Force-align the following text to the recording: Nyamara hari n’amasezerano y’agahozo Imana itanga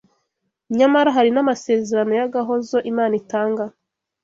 Nyamara 0.77 1.09
hari 1.17 1.29
n’amasezerano 1.33 2.11
y’agahozo 2.19 2.77
Imana 2.91 3.13
itanga 3.21 3.63